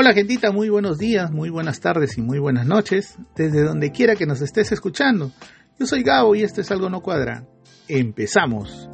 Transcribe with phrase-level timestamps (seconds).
[0.00, 4.16] Hola gentita, muy buenos días, muy buenas tardes y muy buenas noches, desde donde quiera
[4.16, 5.30] que nos estés escuchando.
[5.78, 7.44] Yo soy Gabo y esto es Algo No Cuadra.
[7.86, 8.88] Empezamos.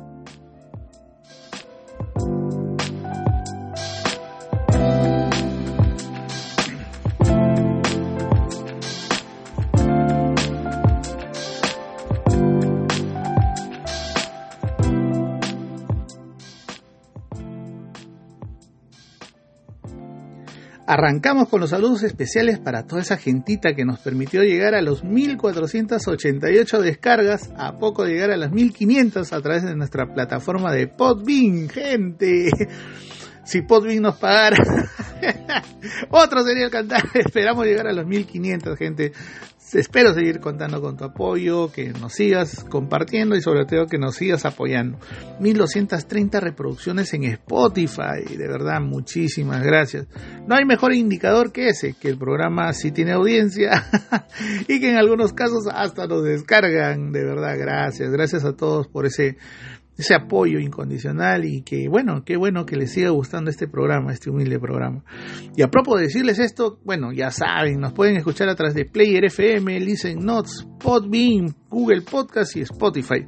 [20.98, 25.05] Arrancamos con los saludos especiales para toda esa gentita que nos permitió llegar a los
[25.05, 31.69] 1488 descargas, a poco llegar a las 1500 a través de nuestra plataforma de Podbean,
[31.69, 32.48] gente.
[33.45, 34.56] Si Podbean nos pagara,
[36.10, 37.02] otro sería el cantar.
[37.14, 39.12] Esperamos llegar a los 1500, gente
[39.75, 44.17] espero seguir contando con tu apoyo, que nos sigas compartiendo y sobre todo que nos
[44.17, 44.98] sigas apoyando.
[45.41, 50.06] 1230 reproducciones en Spotify, de verdad, muchísimas gracias.
[50.47, 53.84] No hay mejor indicador que ese, que el programa sí tiene audiencia
[54.69, 58.11] y que en algunos casos hasta nos descargan, de verdad, gracias.
[58.11, 59.37] Gracias a todos por ese
[59.97, 64.30] ese apoyo incondicional y que bueno, qué bueno que les siga gustando este programa, este
[64.30, 65.05] humilde programa.
[65.56, 68.84] Y a propósito de decirles esto, bueno, ya saben, nos pueden escuchar a través de
[68.84, 73.27] Player FM, Listen Notes, Podbean, Google Podcast y Spotify.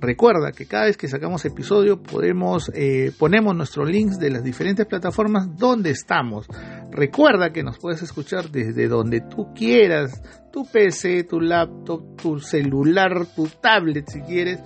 [0.00, 4.86] Recuerda que cada vez que sacamos episodio podemos eh, ponemos nuestros links de las diferentes
[4.86, 6.46] plataformas donde estamos.
[6.92, 10.22] Recuerda que nos puedes escuchar desde donde tú quieras,
[10.52, 14.60] tu PC, tu laptop, tu celular, tu tablet si quieres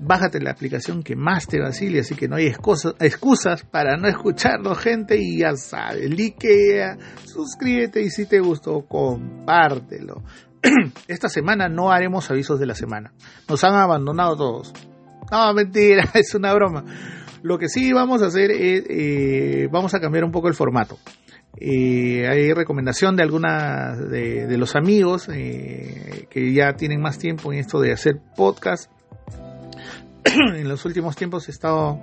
[0.00, 4.74] bájate la aplicación que más te vacile, así que no hay excusas, para no escucharlo,
[4.74, 10.22] gente, y ya sabes, likea, suscríbete y si te gustó, compártelo.
[11.08, 13.12] Esta semana no haremos avisos de la semana,
[13.48, 14.72] nos han abandonado todos.
[15.30, 16.84] No, mentira, es una broma.
[17.42, 20.98] Lo que sí vamos a hacer es, eh, vamos a cambiar un poco el formato.
[21.58, 27.60] Eh, hay recomendación de algunas de, los amigos eh, que ya tienen más tiempo en
[27.60, 28.90] esto de hacer podcast
[30.54, 32.00] en los últimos tiempos he estado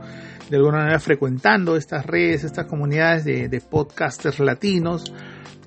[0.50, 5.13] de alguna manera frecuentando estas redes, estas comunidades de, podcasters latinos,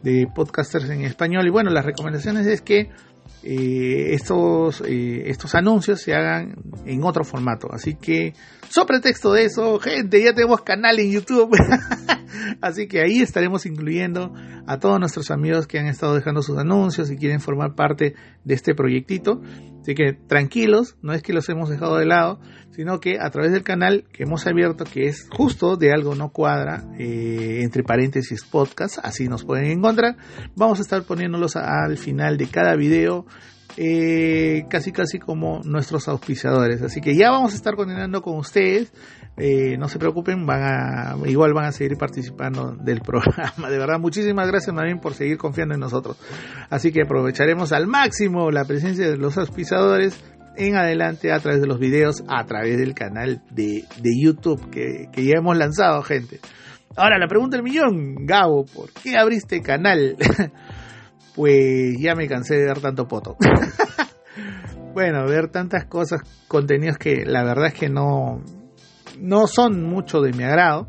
[0.02, 1.46] de podcasters en español.
[1.46, 2.90] Y bueno, las recomendaciones es que
[3.42, 7.68] eh, estos, eh, estos anuncios se hagan en otro formato.
[7.72, 8.34] Así que,
[8.68, 11.50] sobre texto de eso, gente, ya tenemos canal en YouTube.
[12.60, 14.32] Así que ahí estaremos incluyendo
[14.66, 18.54] a todos nuestros amigos que han estado dejando sus anuncios y quieren formar parte de
[18.54, 19.40] este proyectito.
[19.86, 22.40] Así que tranquilos, no es que los hemos dejado de lado,
[22.72, 26.30] sino que a través del canal que hemos abierto, que es justo de algo no
[26.30, 30.16] cuadra, eh, entre paréntesis podcast, así nos pueden encontrar,
[30.56, 33.26] vamos a estar poniéndolos al final de cada video
[33.76, 36.82] eh, casi casi como nuestros auspiciadores.
[36.82, 38.92] Así que ya vamos a estar coordinando con ustedes.
[39.38, 43.68] Eh, no se preocupen, van a, igual van a seguir participando del programa.
[43.68, 46.16] De verdad, muchísimas gracias también por seguir confiando en nosotros.
[46.70, 50.24] Así que aprovecharemos al máximo la presencia de los auspiciadores
[50.56, 55.08] en adelante a través de los videos, a través del canal de, de YouTube que,
[55.12, 56.40] que ya hemos lanzado, gente.
[56.96, 60.16] Ahora, la pregunta del millón, Gabo, ¿por qué abriste canal?
[61.34, 63.36] pues ya me cansé de ver tanto poto.
[64.94, 68.42] bueno, ver tantas cosas, contenidos que la verdad es que no,
[69.20, 70.88] no son mucho de mi agrado.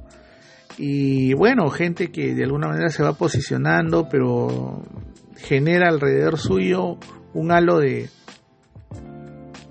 [0.78, 4.84] Y bueno, gente que de alguna manera se va posicionando, pero
[5.36, 6.98] genera alrededor suyo
[7.34, 8.10] un halo de,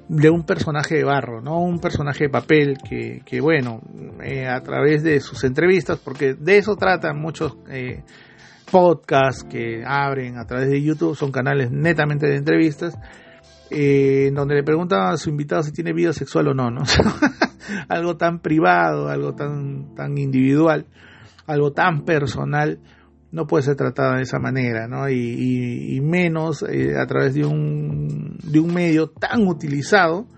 [0.09, 1.61] de un personaje de barro, ¿no?
[1.61, 3.81] Un personaje de papel que, que bueno,
[4.23, 8.03] eh, a través de sus entrevistas, porque de eso tratan muchos eh,
[8.71, 12.99] podcasts que abren a través de YouTube, son canales netamente de entrevistas,
[13.71, 16.83] eh, donde le preguntan a su invitado si tiene vida sexual o no, ¿no?
[17.89, 20.87] algo tan privado, algo tan, tan individual,
[21.47, 22.81] algo tan personal,
[23.33, 25.09] no puede ser tratado de esa manera, ¿no?
[25.11, 30.29] Y, menos eh, a través de un, de un medio tan utilizado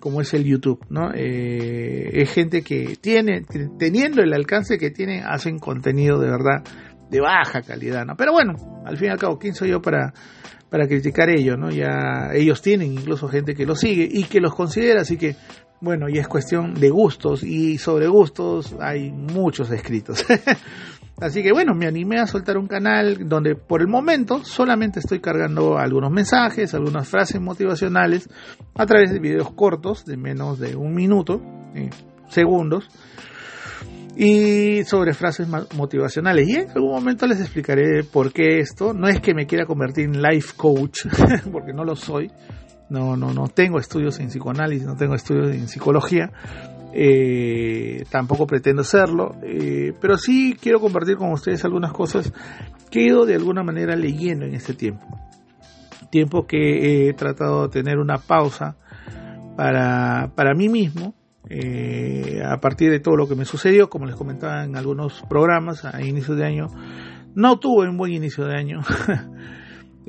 [0.00, 1.12] como es el YouTube, ¿no?
[1.12, 3.42] Eh, es gente que tiene,
[3.78, 6.62] teniendo el alcance que tiene, hacen contenido de verdad
[7.10, 8.16] de baja calidad, ¿no?
[8.16, 8.54] Pero bueno,
[8.84, 10.12] al fin y al cabo, ¿quién soy yo para,
[10.70, 11.70] para criticar ellos, ¿no?
[11.70, 15.36] Ya ellos tienen incluso gente que los sigue y que los considera, así que
[15.80, 20.24] bueno, ya es cuestión de gustos y sobre gustos hay muchos escritos.
[21.20, 25.20] Así que bueno, me animé a soltar un canal donde por el momento solamente estoy
[25.20, 28.28] cargando algunos mensajes, algunas frases motivacionales
[28.76, 31.42] a través de videos cortos de menos de un minuto,
[31.74, 31.90] eh,
[32.28, 32.88] segundos,
[34.20, 36.48] y sobre frases motivacionales.
[36.48, 38.92] Y en algún momento les explicaré por qué esto.
[38.92, 41.06] No es que me quiera convertir en life coach,
[41.52, 42.28] porque no lo soy.
[42.90, 46.32] No, no, no tengo estudios en psicoanálisis, no tengo estudios en psicología.
[46.92, 49.36] Eh, tampoco pretendo serlo,
[50.00, 52.32] pero sí quiero compartir con ustedes algunas cosas
[52.90, 55.06] que he ido de alguna manera leyendo en este tiempo.
[56.10, 58.74] Tiempo que he tratado de tener una pausa
[59.56, 61.14] para, para mí mismo,
[62.44, 66.02] a partir de todo lo que me sucedió, como les comentaba en algunos programas a
[66.02, 66.66] inicios de año,
[67.34, 68.80] no tuve un buen inicio de año.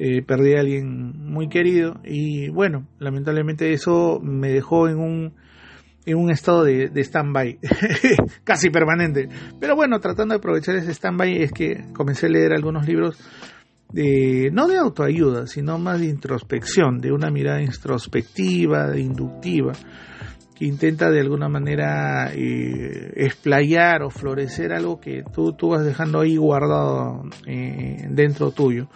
[0.02, 5.34] Eh, perdí a alguien muy querido y bueno, lamentablemente eso me dejó en un,
[6.06, 7.60] en un estado de, de stand-by,
[8.46, 9.28] casi permanente.
[9.60, 13.20] Pero bueno, tratando de aprovechar ese stand-by es que comencé a leer algunos libros
[13.92, 19.74] de, no de autoayuda, sino más de introspección, de una mirada introspectiva, de inductiva
[20.60, 26.38] intenta de alguna manera eh, explayar o florecer algo que tú, tú vas dejando ahí
[26.38, 28.90] guardado eh, dentro tuyo.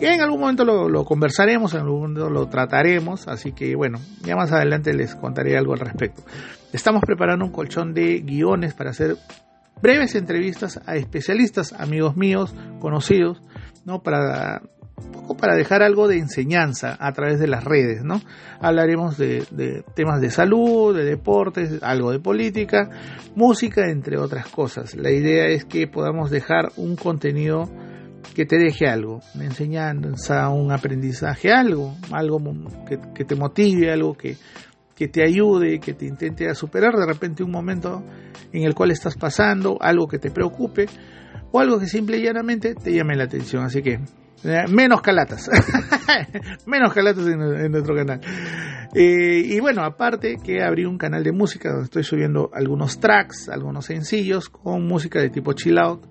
[0.00, 4.36] Y en algún momento lo, conversaremos, en algún momento lo trataremos, así que bueno, ya
[4.36, 6.22] más adelante les contaré algo al respecto.
[6.72, 9.16] Estamos preparando un colchón de guiones para hacer
[9.82, 13.42] breves entrevistas a especialistas, amigos míos, conocidos,
[13.84, 14.02] ¿no?
[14.02, 14.62] Para
[15.06, 18.20] poco para dejar algo de enseñanza a través de las redes, ¿no?
[18.60, 19.44] Hablaremos de,
[19.94, 22.90] temas de salud, de deportes, algo de política,
[23.34, 24.94] música, entre otras cosas.
[24.94, 27.68] La idea es que podamos dejar un contenido
[28.34, 32.40] que te deje algo, una enseñanza, un aprendizaje, algo, algo
[33.14, 34.36] que, te motive, algo que,
[34.94, 38.04] que te ayude, que te intente a superar de repente un momento
[38.52, 40.86] en el cual estás pasando, algo que te preocupe
[41.52, 43.64] o algo que simple y llanamente te llame la atención.
[43.64, 44.00] Así que
[44.42, 45.50] menos calatas.
[46.66, 48.20] menos calatas en, nuestro canal.
[48.94, 53.48] Eh, y bueno, aparte que abrí un canal de música donde estoy subiendo algunos tracks,
[53.48, 56.06] algunos sencillos con música de tipo chill out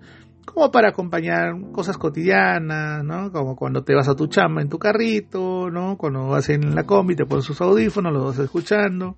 [0.60, 3.32] como para acompañar cosas cotidianas, ¿no?
[3.32, 5.96] Como cuando te vas a tu chamba en tu carrito, ¿no?
[5.96, 9.16] Cuando vas en la combi, te pones sus audífonos, los vas escuchando,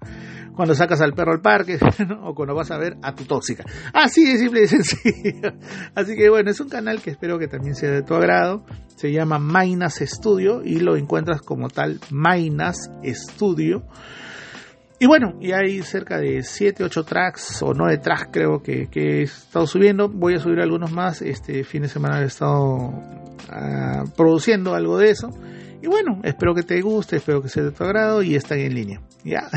[0.55, 2.27] cuando sacas al perro al parque, ¿no?
[2.27, 3.65] O cuando vas a ver a tu tóxica.
[3.91, 5.53] Así de simple y sencillo.
[5.95, 8.63] Así que bueno, es un canal que espero que también sea de tu agrado.
[8.95, 13.81] Se llama Mainas Studio y lo encuentras como tal Mainas Studio.
[15.01, 19.23] Y bueno, y hay cerca de 7, 8 tracks o 9 tracks creo que, he
[19.23, 20.07] estado subiendo.
[20.07, 21.23] Voy a subir algunos más.
[21.23, 22.93] Este fin de semana he estado
[23.49, 25.29] ah, produciendo algo de eso.
[25.81, 28.75] Y bueno, espero que te guste, espero que sea de tu agrado y están en
[28.75, 29.01] línea.
[29.23, 29.49] ¿ya?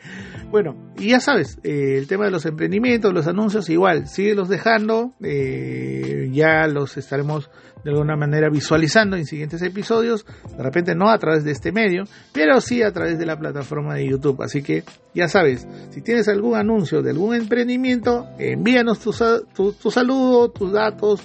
[0.52, 4.04] bueno, y ya sabes, eh, el tema de los emprendimientos, los anuncios, igual,
[4.36, 7.50] los dejando, eh, ya los estaremos
[7.84, 10.24] de alguna manera visualizando en siguientes episodios,
[10.56, 13.94] de repente no a través de este medio, pero sí a través de la plataforma
[13.94, 14.42] de YouTube.
[14.42, 14.84] Así que
[15.14, 19.12] ya sabes, si tienes algún anuncio de algún emprendimiento, envíanos tu,
[19.54, 21.22] tu, tu saludo, tus datos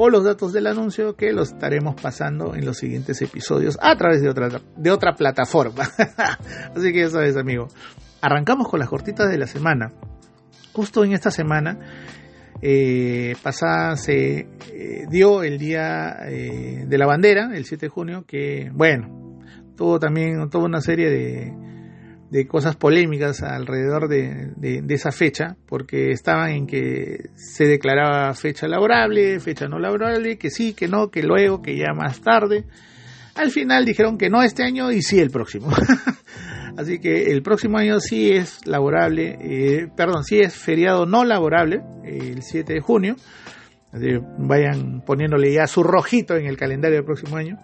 [0.00, 4.22] o los datos del anuncio que los estaremos pasando en los siguientes episodios a través
[4.22, 5.90] de otra, de otra plataforma.
[6.76, 7.66] Así que ya sabes, amigo.
[8.20, 9.92] Arrancamos con las cortitas de la semana.
[10.72, 11.80] Justo en esta semana
[12.60, 18.24] eh, pasada se eh, dio el día eh, de la bandera, el 7 de junio,
[18.26, 19.42] que bueno,
[19.76, 21.52] tuvo también toda una serie de,
[22.30, 28.66] de cosas polémicas alrededor de, de, esa fecha, porque estaban en que se declaraba fecha
[28.66, 32.64] laborable, fecha no laborable, que sí, que no, que luego, que ya más tarde.
[33.34, 35.70] Al final dijeron que no este año y sí el próximo.
[36.78, 41.82] Así que el próximo año sí es laborable, eh, perdón, sí es feriado no laborable,
[42.04, 43.16] el 7 de junio.
[44.38, 47.58] vayan poniéndole ya su rojito en el calendario del próximo año.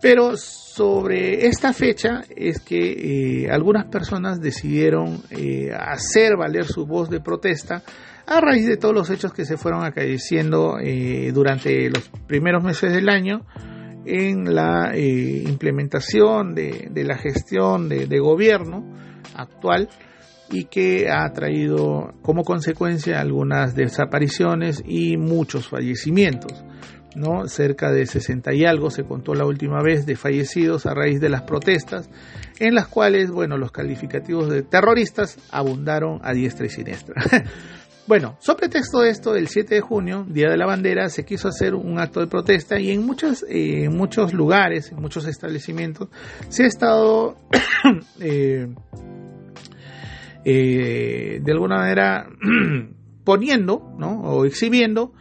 [0.00, 7.10] Pero sobre esta fecha es que eh, algunas personas decidieron eh, hacer valer su voz
[7.10, 7.82] de protesta
[8.26, 12.94] a raíz de todos los hechos que se fueron acaeciendo eh, durante los primeros meses
[12.94, 13.42] del año
[14.06, 18.84] en la implementación de, la gestión de, de gobierno
[19.34, 19.88] actual
[20.50, 26.64] y que ha traído como consecuencia algunas desapariciones y muchos fallecimientos.
[27.16, 27.48] ¿no?
[27.48, 31.30] Cerca de 60 y algo se contó la última vez de fallecidos a raíz de
[31.30, 32.10] las protestas,
[32.58, 37.14] en las cuales, bueno, los calificativos de terroristas abundaron a diestra y siniestra.
[38.06, 41.48] bueno, sobre texto de esto, el 7 de junio, Día de la Bandera, se quiso
[41.48, 46.08] hacer un acto de protesta y en, muchos, eh, muchos lugares, en muchos establecimientos,
[46.48, 47.36] se ha estado
[48.20, 48.68] eh,
[50.44, 52.28] eh, de alguna manera
[53.24, 54.20] poniendo, ¿no?
[54.20, 55.12] O exhibiendo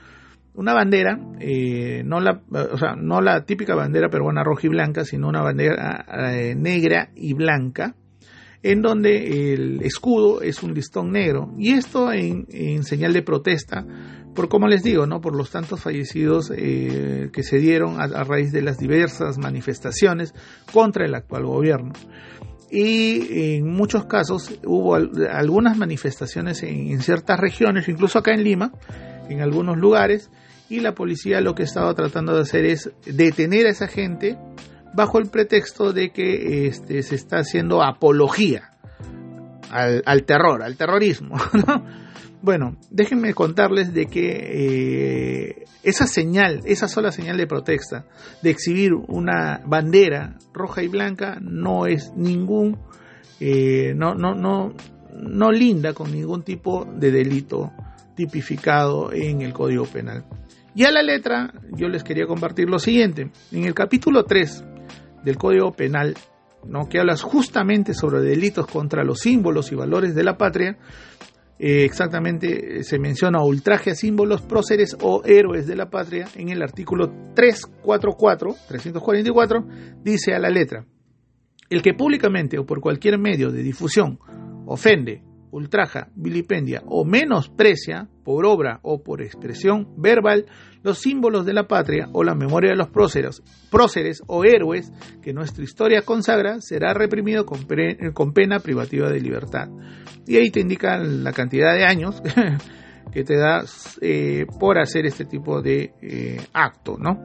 [0.56, 5.04] una bandera, eh, no, la, o sea, no la típica bandera peruana roja y blanca,
[5.04, 7.96] sino una bandera eh, negra y blanca,
[8.66, 11.54] en donde el escudo es un listón negro.
[11.56, 13.86] Y esto en, señal de protesta,
[14.34, 15.22] por como les digo, ¿no?
[15.22, 20.34] por los tantos fallecidos eh, que se dieron a, raíz de las diversas manifestaciones
[20.74, 21.94] contra el actual gobierno.
[22.72, 28.72] y en muchos casos hubo algunas manifestaciones en, ciertas regiones, incluso acá en Lima,
[29.30, 30.32] en algunos lugares,
[30.70, 34.40] y la policía lo que estaba tratando de hacer es detener a esa gente
[34.96, 38.72] bajo el pretexto de que este, se está haciendo apología
[39.70, 41.36] al, terror, al terrorismo.
[42.42, 48.06] Bueno, déjenme contarles de que eh, esa señal, esa sola señal de protesta,
[48.44, 52.78] de exhibir una bandera roja y blanca, no es ningún,
[53.40, 54.76] eh, no, no, no,
[55.12, 57.72] no linda con ningún tipo de delito
[58.16, 60.24] tipificado en el Código Penal.
[60.76, 63.32] Y a la letra, yo les quería compartir lo siguiente.
[63.52, 64.64] En el capítulo 3
[65.26, 66.16] del Código Penal,
[66.66, 66.88] ¿no?
[66.88, 70.78] que hablas justamente sobre delitos contra los símbolos y valores de la patria,
[71.58, 76.62] eh, exactamente se menciona ultraje a símbolos, próceres o héroes de la patria en el
[76.62, 79.66] artículo 344, 344,
[80.04, 80.86] dice a la letra,
[81.70, 84.20] el que públicamente o por cualquier medio de difusión
[84.66, 90.48] ofende, ultraja, vilipendia o menosprecia por obra o por expresión verbal
[90.84, 93.42] los símbolos de la patria o la memoria de los próceres,
[93.72, 94.92] próceres o héroes
[95.22, 97.66] que nuestra historia consagra, será reprimido con,
[98.34, 99.70] pena privativa de libertad.
[100.28, 102.22] Y ahí te indica la cantidad de años
[103.14, 103.64] que te da
[104.02, 107.20] eh, por hacer este tipo de eh, acto, ¿no?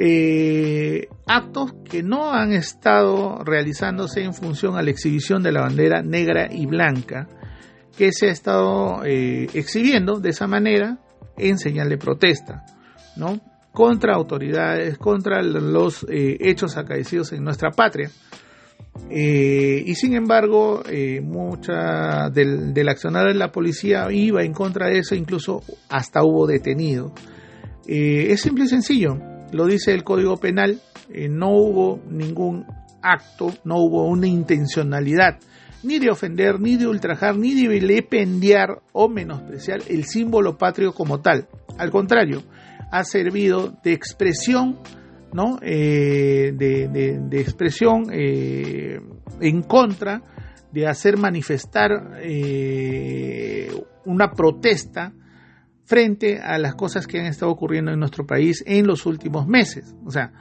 [0.00, 6.02] Eh, actos que no han estado realizándose en función a la exhibición de la bandera
[6.02, 7.26] negra y blanca
[7.98, 10.98] que se ha estado eh, exhibiendo de esa manera
[11.36, 12.64] en señal de protesta,
[13.16, 13.40] ¿no?
[13.72, 18.10] Contra autoridades, contra los eh, hechos acaecidos en nuestra patria.
[19.10, 20.82] y sin embargo,
[21.22, 26.46] mucha del, del, accionar de la policía iba en contra de eso, incluso hasta hubo
[26.46, 27.12] detenido.
[27.86, 29.18] es simple y sencillo
[29.52, 32.66] lo dice el Código Penal, eh, no hubo ningún
[33.02, 35.38] acto, no hubo una intencionalidad
[35.82, 41.20] ni de ofender, ni de ultrajar, ni de vilipendiar o menospreciar el símbolo patrio como
[41.20, 41.48] tal.
[41.78, 42.42] Al contrario,
[42.90, 44.78] ha servido de expresión,
[45.32, 45.58] ¿no?
[45.62, 49.00] Eh, de, expresión eh,
[49.40, 50.22] en contra
[50.72, 51.90] de hacer manifestar
[54.04, 55.12] una protesta
[55.88, 59.94] frente a las cosas que han estado ocurriendo en nuestro país en los últimos meses.
[60.04, 60.32] O sea,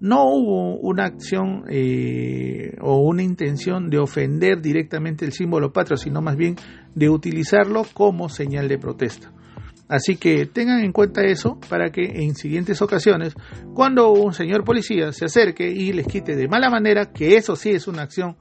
[0.00, 6.20] no hubo una acción eh, o una intención de ofender directamente el símbolo patrio, sino
[6.20, 6.56] más bien
[6.94, 9.32] de utilizarlo como señal de protesta.
[9.88, 13.34] Así que tengan en cuenta eso para que en siguientes ocasiones,
[13.72, 17.70] cuando un señor policía se acerque y les quite de mala manera, que eso sí
[17.70, 18.36] es una acción,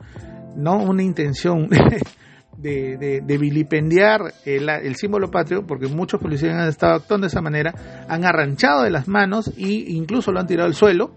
[0.55, 1.69] no una intención
[2.57, 8.25] de, vilipendiar el, símbolo patrio, porque muchos policías han estado actuando de esa manera, han
[8.25, 11.13] arranchado de las manos e incluso lo han tirado al suelo,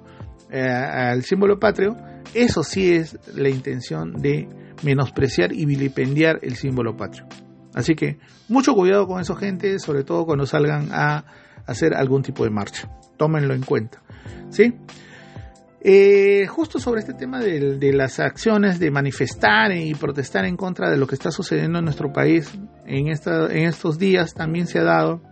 [0.51, 1.97] eh, al símbolo patrio,
[2.35, 4.49] eso sí es la intención de
[4.83, 7.27] menospreciar y vilipendiar el símbolo patrio.
[7.75, 11.25] Así que mucho cuidado con eso, gente, sobre todo cuando salgan a
[11.67, 12.89] hacer algún tipo de marcha.
[13.17, 14.03] Tómenlo en cuenta.
[14.51, 14.75] ¿Sí?
[15.81, 20.97] Eh, justo sobre este tema de, las acciones de manifestar y protestar en contra de
[20.97, 22.53] lo que está sucediendo en nuestro país,
[22.85, 25.23] en, en estos días también se ha dado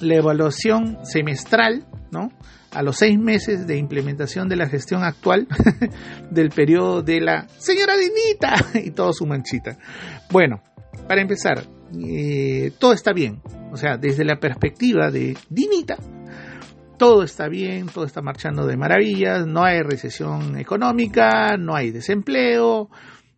[0.00, 2.30] la evaluación semestral, ¿no?
[2.72, 5.46] A los seis meses de implementación de la gestión actual
[6.30, 9.76] del periodo de la señora Dinita y todo su manchita.
[10.30, 10.62] Bueno,
[11.06, 11.64] para empezar,
[11.94, 13.42] eh, todo está bien.
[13.72, 15.96] O sea, desde la perspectiva de Dinita,
[16.98, 22.90] todo está bien, todo está marchando de maravillas, no hay recesión económica, no hay desempleo,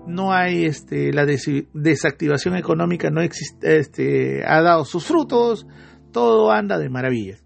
[0.06, 5.66] no hay este, la desactivación económica, no existe, este, ha dado sus frutos,
[6.12, 7.43] todo anda de maravillas.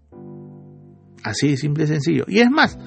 [1.23, 2.25] Así, simple y sencillo.
[2.27, 2.77] Y es más,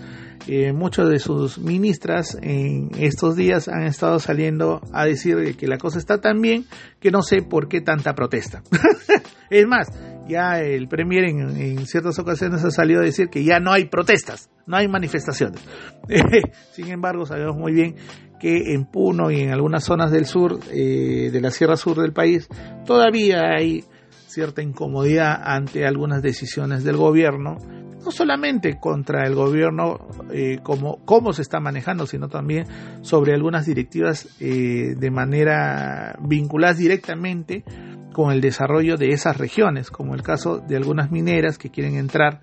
[0.49, 5.79] eh, muchos de sus ministras en estos días han estado saliendo a decir que la
[5.79, 6.65] cosa está tan bien
[6.99, 8.63] que no sé por qué tanta protesta.
[9.51, 9.89] es más,
[10.29, 14.51] ya el Premier en, ciertas ocasiones ha salido a decir que ya no hay protestas,
[14.67, 15.61] no hay manifestaciones.
[16.73, 17.95] Sin embargo, sabemos muy bien
[18.41, 22.13] que en Puno y en algunas zonas del sur, eh, de la Sierra Sur del
[22.13, 22.49] país,
[22.85, 23.85] todavía hay
[24.27, 27.59] cierta incomodidad ante algunas decisiones del gobierno,
[28.05, 29.99] no solamente contra el gobierno
[30.33, 32.67] eh, como cómo se está manejando, sino también
[33.03, 37.65] sobre algunas directivas eh, de manera vinculadas directamente
[38.13, 42.41] con el desarrollo de esas regiones, como el caso de algunas mineras que quieren entrar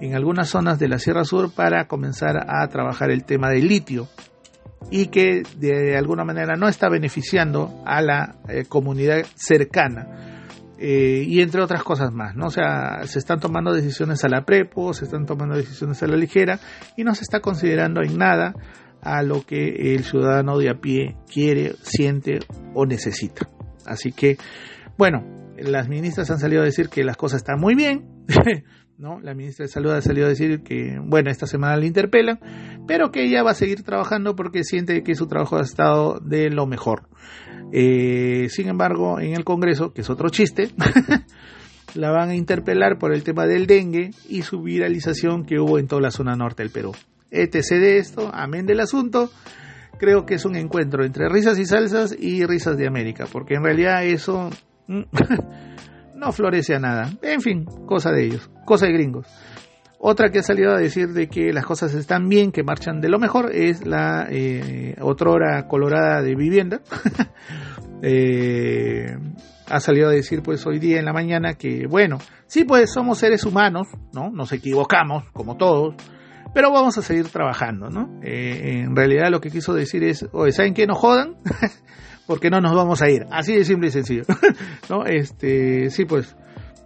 [0.00, 4.08] en algunas zonas de la Sierra Sur para comenzar a trabajar el tema del litio
[4.90, 10.35] y que de alguna manera no está beneficiando a la eh, comunidad cercana.
[10.78, 12.46] Eh, y entre otras cosas más, ¿no?
[12.46, 16.16] O sea, se están tomando decisiones a la prepo, se están tomando decisiones a la
[16.16, 16.60] ligera
[16.96, 18.54] y no se está considerando en nada
[19.00, 22.40] a lo que el ciudadano de a pie quiere, siente
[22.74, 23.48] o necesita.
[23.86, 24.36] Así que,
[24.98, 25.24] bueno,
[25.56, 28.24] las ministras han salido a decir que las cosas están muy bien,
[28.98, 29.20] ¿no?
[29.20, 32.38] La ministra de Salud ha salido a decir que, bueno, esta semana le interpelan,
[32.86, 36.50] pero que ella va a seguir trabajando porque siente que su trabajo ha estado de
[36.50, 37.08] lo mejor.
[37.78, 40.70] Eh, sin embargo, en el Congreso, que es otro chiste,
[41.94, 45.86] la van a interpelar por el tema del dengue y su viralización que hubo en
[45.86, 46.92] toda la zona norte del Perú.
[47.30, 49.30] ETC de esto, amén del asunto,
[49.98, 53.64] creo que es un encuentro entre risas y salsas y risas de América, porque en
[53.64, 54.48] realidad eso
[54.86, 55.02] mm,
[56.14, 57.12] no florece a nada.
[57.20, 59.26] En fin, cosa de ellos, cosa de gringos.
[60.08, 63.08] Otra que ha salido a decir de que las cosas están bien, que marchan de
[63.08, 66.80] lo mejor, es la eh, otrora colorada de vivienda.
[68.02, 69.18] eh,
[69.68, 73.18] ha salido a decir pues hoy día en la mañana que bueno, sí pues somos
[73.18, 74.30] seres humanos, ¿no?
[74.30, 75.96] Nos equivocamos como todos,
[76.54, 78.20] pero vamos a seguir trabajando, ¿no?
[78.22, 80.86] Eh, en realidad lo que quiso decir es, oye, ¿saben qué?
[80.86, 81.34] No jodan,
[82.28, 84.22] porque no nos vamos a ir, así de simple y sencillo,
[84.88, 85.04] ¿no?
[85.04, 86.36] Este, sí pues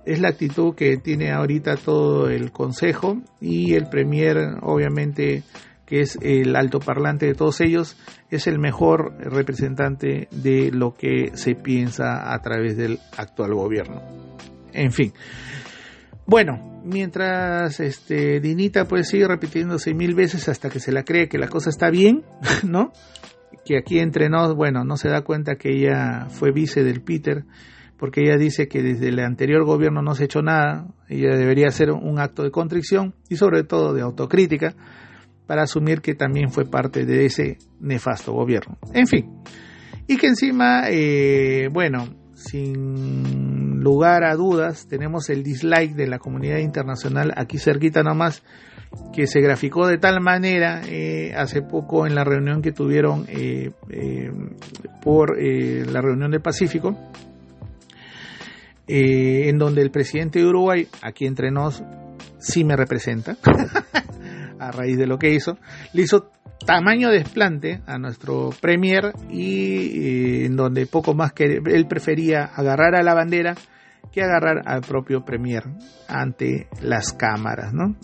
[0.04, 5.42] es la actitud que tiene ahorita todo el consejo y el premier obviamente
[5.90, 7.97] que es el altoparlante de todos ellos,
[8.30, 14.00] es el mejor representante de lo que se piensa a través del actual gobierno.
[14.73, 15.12] En fin.
[16.26, 21.38] Bueno, mientras este Dinita pues sigue repitiéndose mil veces hasta que se la cree que
[21.38, 22.23] la cosa está bien,
[22.62, 22.92] ¿no?
[23.64, 27.42] Que aquí entre nos, bueno, no se da cuenta que ella fue vice del Peter,
[28.00, 31.69] porque ella dice que desde el anterior gobierno no se ha hecho nada, ella debería
[31.69, 34.75] hacer un acto de contrición y sobre todo de autocrítica,
[35.47, 38.78] para asumir que también fue parte de ese nefasto gobierno.
[38.95, 39.30] En fin,
[40.07, 46.57] y que encima, eh, bueno, sin lugar a dudas, tenemos el dislike de la comunidad
[46.57, 48.42] internacional aquí cerquita nomás,
[49.12, 53.72] que se graficó de tal manera eh, hace poco en la reunión que tuvieron eh,
[55.03, 56.96] por la reunión del Pacífico,
[58.92, 61.83] en donde el presidente de Uruguay, aquí entre nos,
[62.38, 63.37] sí me representa.
[64.61, 65.59] a raíz de lo que hizo,
[65.94, 66.31] le hizo
[66.64, 73.03] tamaño desplante a nuestro premier y en donde poco más que él prefería agarrar a
[73.03, 73.55] la bandera
[74.12, 75.64] que agarrar al propio premier
[76.09, 77.96] ante las cámaras, ¿no?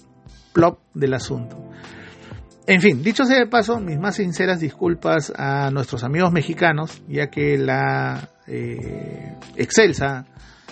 [0.53, 1.71] Plop del asunto.
[2.67, 7.29] En fin, dicho sea de paso, mis más sinceras disculpas a nuestros amigos mexicanos, ya
[7.29, 10.27] que la eh, excelsa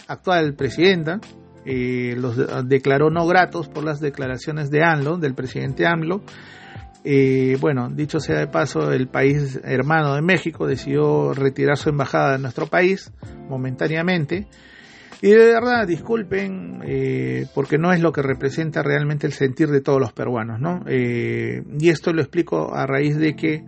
[0.09, 1.21] actual presidenta
[1.67, 2.37] eh, los
[2.69, 6.23] declaró no gratos por las declaraciones de AMLO, del presidente AMLO.
[7.05, 12.33] Eh, bueno, dicho sea de paso, el país hermano de México decidió retirar su embajada
[12.33, 13.13] de nuestro país
[13.49, 14.47] momentáneamente.
[15.23, 19.81] Y de verdad, disculpen, eh, porque no es lo que representa realmente el sentir de
[19.81, 20.85] todos los peruanos, ¿no?
[20.87, 23.65] y esto lo explico a raíz de que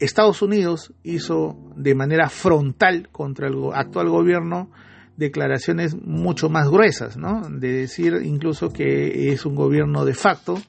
[0.00, 4.70] Estados Unidos hizo de manera frontal contra el actual gobierno
[5.16, 7.48] declaraciones mucho más gruesas, ¿no?
[7.48, 10.60] De decir incluso que es un gobierno de facto,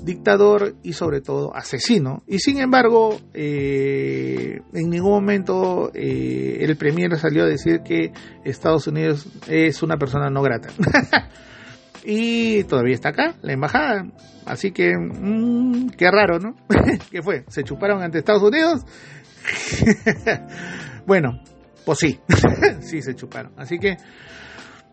[0.00, 2.22] dictador y sobre todo asesino.
[2.26, 8.12] Y sin embargo, eh, en ningún momento eh, el premier salió a decir que
[8.44, 10.70] Estados Unidos es una persona no grata.
[12.04, 14.06] y todavía está acá, la embajada.
[14.46, 16.56] Así que, mmm, qué raro, ¿no?
[17.10, 17.44] ¿Qué fue?
[17.48, 18.84] ¿Se chuparon ante Estados Unidos?
[21.06, 21.40] bueno,
[21.84, 22.20] pues sí,
[22.80, 23.52] sí se chuparon.
[23.56, 23.96] Así que,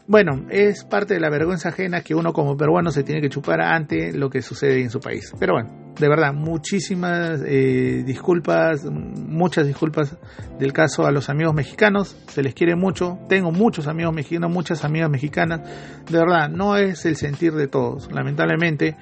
[0.07, 3.61] bueno, es parte de la vergüenza ajena que uno como peruano se tiene que chupar
[3.61, 5.31] ante lo que sucede en su país.
[5.39, 10.17] Pero bueno, de verdad, muchísimas eh, disculpas, muchas disculpas
[10.57, 12.17] del caso a los amigos mexicanos.
[12.27, 13.19] Se les quiere mucho.
[13.27, 15.61] Tengo muchos amigos mexicanos, muchas amigas mexicanas.
[16.09, 18.09] De verdad, no es el sentir de todos.
[18.11, 18.95] Lamentablemente,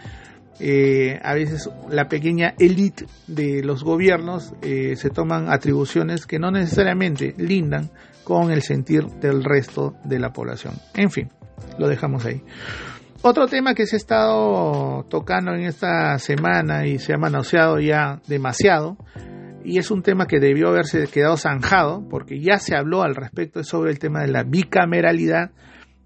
[0.59, 6.51] eh, a veces la pequeña élite de los gobiernos eh, se toman atribuciones que no
[6.51, 7.89] necesariamente lindan
[8.23, 10.73] con el sentir del resto de la población.
[10.95, 11.29] En fin,
[11.77, 12.41] lo dejamos ahí.
[13.21, 18.21] Otro tema que se ha estado tocando en esta semana y se ha manoseado ya
[18.27, 18.97] demasiado,
[19.63, 23.63] y es un tema que debió haberse quedado zanjado, porque ya se habló al respecto
[23.63, 25.51] sobre el tema de la bicameralidad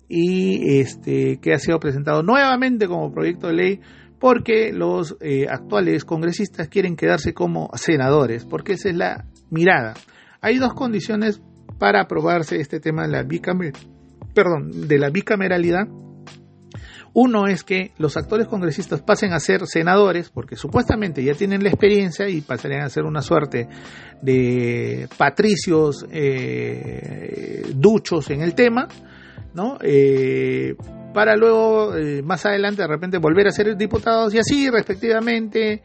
[0.08, 3.82] y este que ha sido presentado nuevamente como proyecto de ley
[4.22, 9.96] porque los eh, actuales congresistas quieren quedarse como senadores, porque esa es la mirada.
[10.42, 11.42] Hay dos condiciones
[11.80, 13.28] para aprobarse este tema de la,
[14.36, 15.88] perdón, de la bicameralidad.
[17.14, 21.70] Uno es que los actuales congresistas pasen a ser senadores, porque supuestamente ya tienen la
[21.70, 23.68] experiencia y pasarían a ser una suerte
[24.22, 28.88] de patricios eh, duchos en el tema,
[29.56, 29.80] ¿no?
[29.82, 30.76] Eh,
[31.14, 35.82] para luego eh, más adelante de repente volver a ser diputados y así respectivamente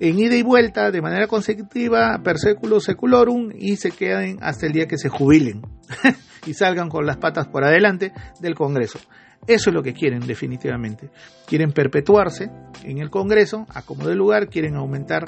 [0.00, 4.72] en ida y vuelta de manera consecutiva, per seculo seculorum, y se queden hasta el
[4.72, 5.62] día que se jubilen
[6.46, 8.98] y salgan con las patas por adelante del Congreso.
[9.46, 11.10] Eso es lo que quieren definitivamente.
[11.46, 12.50] Quieren perpetuarse
[12.82, 15.26] en el Congreso, a como de lugar, quieren aumentar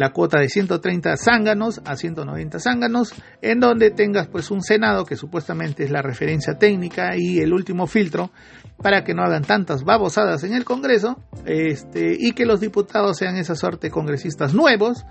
[0.00, 5.14] la cuota de 130 zánganos a 190 zánganos, en donde tengas pues un Senado que
[5.14, 8.30] supuestamente es la referencia técnica y el último filtro
[8.78, 13.36] para que no hagan tantas babosadas en el Congreso este, y que los diputados sean
[13.36, 15.04] esa suerte congresistas nuevos,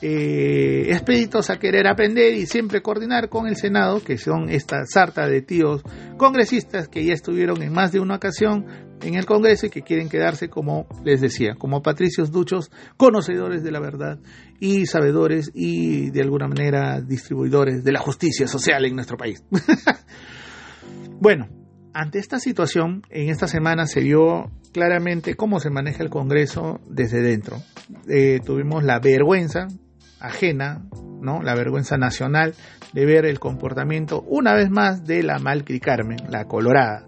[0.00, 5.28] eh, expeditos a querer aprender y siempre coordinar con el Senado, que son esta sarta
[5.28, 5.82] de tíos
[6.16, 8.66] congresistas que ya estuvieron en más de una ocasión
[9.02, 13.70] en el Congreso y que quieren quedarse, como les decía, como patricios duchos, conocedores de
[13.70, 14.18] la verdad
[14.60, 19.42] y sabedores y de alguna manera distribuidores de la justicia social en nuestro país.
[21.20, 21.48] bueno,
[21.94, 27.20] ante esta situación, en esta semana se vio claramente cómo se maneja el Congreso desde
[27.20, 27.58] dentro.
[28.08, 29.68] Eh, tuvimos la vergüenza
[30.20, 30.82] ajena,
[31.20, 31.42] ¿no?
[31.42, 32.54] La vergüenza nacional
[32.92, 37.04] de ver el comportamiento una vez más de la Malcri Carmen, la colorada,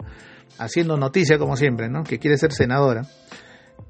[0.59, 2.05] haciendo noticia como siempre, ¿no?
[2.05, 3.07] Que quiere ser senadora,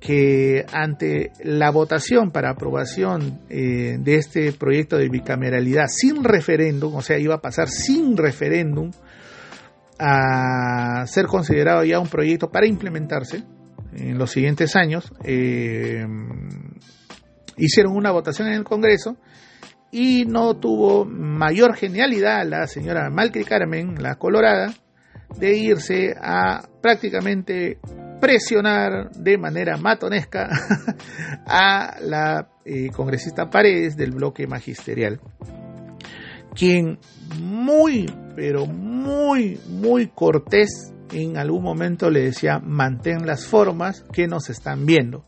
[0.00, 7.02] que ante la votación para aprobación eh, de este proyecto de bicameralidad sin referéndum, o
[7.02, 8.90] sea, iba a pasar sin referéndum,
[9.98, 13.44] a ser considerado ya un proyecto para implementarse
[13.92, 16.04] en los siguientes años, eh,
[17.56, 19.16] hicieron una votación en el Congreso
[19.90, 24.74] y no tuvo mayor genialidad la señora Malcri Carmen, la colorada,
[25.38, 27.78] de irse a prácticamente
[28.20, 30.48] presionar de manera matonesca
[31.46, 35.20] a la eh, congresista Paredes del bloque magisterial,
[36.54, 36.98] quien
[37.40, 44.48] muy, pero muy, muy cortés en algún momento le decía mantén las formas que nos
[44.48, 45.24] están viendo.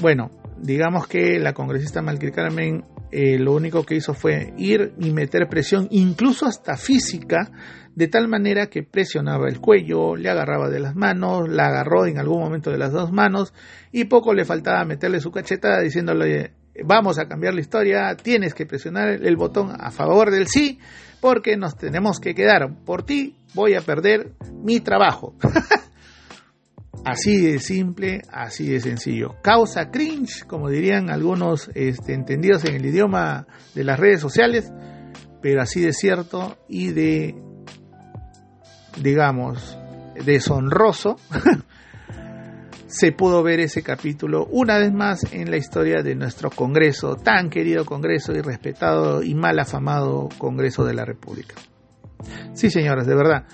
[0.00, 5.10] Bueno, digamos que la congresista Malcri Carmen eh, lo único que hizo fue ir y
[5.10, 7.50] meter presión, incluso hasta física,
[7.96, 12.18] de tal manera que presionaba el cuello, le agarraba de las manos, la agarró en
[12.18, 13.54] algún momento de las dos manos
[13.90, 16.52] y poco le faltaba meterle su cachetada diciéndole
[16.84, 20.78] vamos a cambiar la historia, tienes que presionar el botón a favor del sí
[21.20, 22.70] porque nos tenemos que quedar.
[22.84, 24.32] Por ti voy a perder
[24.62, 25.34] mi trabajo.
[27.06, 29.36] así de simple, así de sencillo.
[29.42, 34.70] Causa cringe, como dirían algunos este, entendidos en el idioma de las redes sociales,
[35.40, 37.34] pero así de cierto y de,
[38.96, 39.78] digamos,
[40.24, 41.16] deshonroso
[42.86, 47.50] se pudo ver ese capítulo una vez más en la historia de nuestro Congreso, tan
[47.50, 51.54] querido Congreso y respetado y mal afamado Congreso de la República.
[52.54, 53.44] Sí, señoras, de verdad.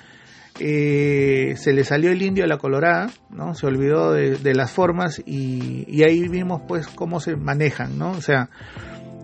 [0.60, 3.54] Eh, se le salió el indio a la colorada, ¿no?
[3.54, 8.12] Se olvidó de, las formas y, ahí vimos pues cómo se manejan, ¿no?
[8.12, 8.50] O sea,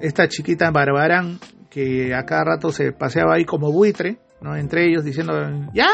[0.00, 1.38] esta chiquita Barbarán
[1.70, 4.56] que a cada rato se paseaba ahí como buitre, ¿no?
[4.56, 5.34] Entre ellos diciendo,
[5.72, 5.88] ya,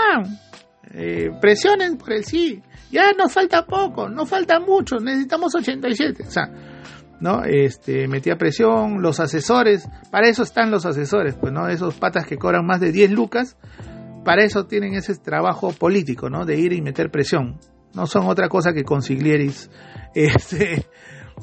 [0.92, 6.24] eh, presionen por el sí, ya nos falta poco, nos falta mucho, necesitamos 87.
[6.26, 6.50] O sea,
[7.20, 7.42] ¿no?
[7.44, 11.68] Este, metía presión, los asesores, para eso están los asesores, pues, ¿no?
[11.68, 13.56] Esos patas que cobran más de 10 lucas,
[14.24, 16.44] para eso tienen ese trabajo político, ¿no?
[16.44, 17.58] De ir y meter presión.
[17.94, 19.70] No son otra cosa que consiglieris,
[20.14, 20.86] este,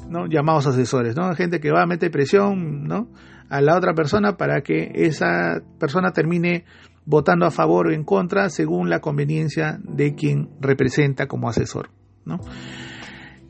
[0.08, 0.26] ¿no?
[0.26, 1.34] Llamados asesores, ¿no?
[1.34, 3.08] Gente que va a meter presión, ¿no?
[3.48, 6.64] A la otra persona para que esa persona termine
[7.04, 11.90] votando a favor o en contra según la conveniencia de quien representa como asesor.
[12.24, 12.38] ¿no?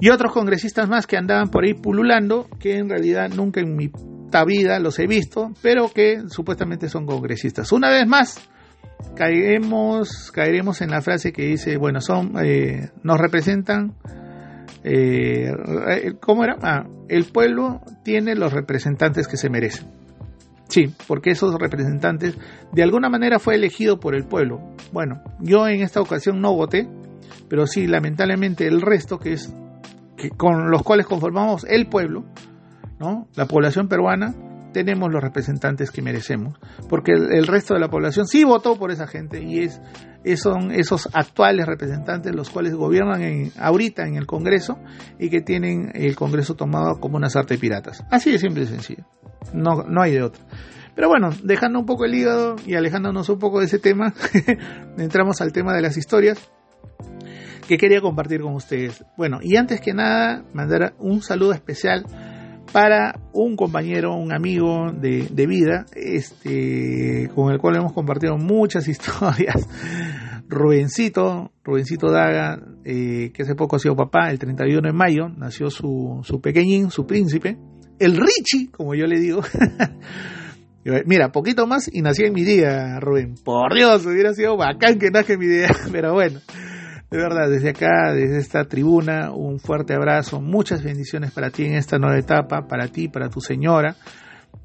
[0.00, 3.90] Y otros congresistas más que andaban por ahí pululando, que en realidad nunca en mi
[4.46, 7.70] vida los he visto, pero que supuestamente son congresistas.
[7.70, 8.48] Una vez más,
[9.14, 13.94] caeremos, caeremos en la frase que dice, bueno, son, eh, nos representan,
[14.82, 15.52] eh,
[16.20, 16.56] ¿cómo era?
[16.62, 20.01] Ah, el pueblo tiene los representantes que se merecen.
[20.72, 22.34] Sí, porque esos representantes
[22.72, 24.58] de alguna manera fue elegido por el pueblo.
[24.90, 26.88] Bueno, yo en esta ocasión no voté,
[27.50, 29.54] pero sí, lamentablemente el resto que es
[30.16, 32.24] que con los cuales conformamos el pueblo,
[32.98, 33.28] ¿no?
[33.34, 34.34] La población peruana
[34.72, 36.58] tenemos los representantes que merecemos,
[36.88, 39.78] porque el, resto de la población sí votó por esa gente y es,
[40.40, 44.78] son esos actuales representantes los cuales gobiernan en, ahorita en el Congreso
[45.18, 48.02] y que tienen el Congreso tomado como una sarta de piratas.
[48.10, 49.04] Así de simple y sencillo
[49.52, 50.42] no, no hay de otra.
[50.94, 54.14] Pero bueno, dejando un poco el hígado y alejándonos un poco de ese tema,
[54.98, 56.38] entramos al tema de las historias
[57.66, 59.04] que quería compartir con ustedes.
[59.16, 62.04] Bueno, y antes que nada, mandar un saludo especial
[62.72, 68.88] para un compañero, un amigo de, de vida, este, con el cual hemos compartido muchas
[68.88, 69.68] historias
[70.52, 75.70] Rubencito, Rubencito Daga, eh, que hace poco ha sido papá, el 31 de mayo, nació
[75.70, 77.56] su, su pequeñín, su príncipe,
[77.98, 79.42] el Richie, como yo le digo.
[81.06, 83.36] Mira, poquito más y nací en mi día, Rubén.
[83.44, 86.40] Por Dios, hubiera sido bacán que nace en mi día, pero bueno.
[87.10, 91.74] De verdad, desde acá, desde esta tribuna, un fuerte abrazo, muchas bendiciones para ti en
[91.74, 93.96] esta nueva etapa, para ti, para tu señora,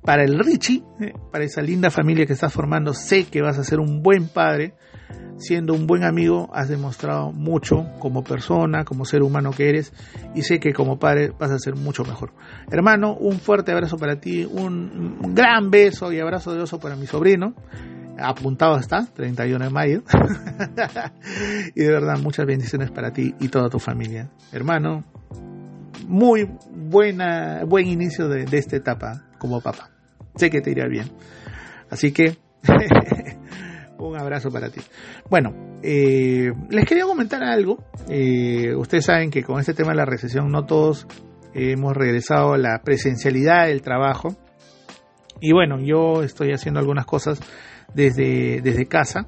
[0.02, 2.94] para el Richie, eh, para esa linda familia que estás formando.
[2.94, 4.76] Sé que vas a ser un buen padre,
[5.38, 9.94] siendo un buen amigo, has demostrado mucho como persona, como ser humano que eres,
[10.34, 12.34] y sé que como padre vas a ser mucho mejor.
[12.72, 17.08] Hermano, un fuerte abrazo para ti, un, gran beso y abrazo de oso para mi
[17.08, 17.54] sobrino
[18.20, 20.04] apuntado está, 31 de mayo.
[21.76, 24.30] y de verdad, muchas bendiciones para ti y toda tu familia.
[24.52, 25.04] Hermano,
[26.08, 29.92] muy buena, buen inicio de, esta etapa como papá.
[30.36, 31.12] Sé que te irá bien.
[31.90, 32.38] Así que,
[34.00, 34.82] un abrazo para ti.
[35.30, 37.84] Bueno, eh, les quería comentar algo.
[38.10, 41.08] Eh, ustedes saben que con este tema de la recesión no todos
[41.54, 44.36] hemos regresado a la presencialidad del trabajo.
[45.40, 47.40] Y bueno, yo estoy haciendo algunas cosas
[47.94, 49.28] desde, desde casa.